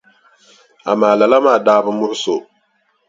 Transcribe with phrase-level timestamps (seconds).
[0.91, 2.37] Amaa lala maa daa bi muɣisi o.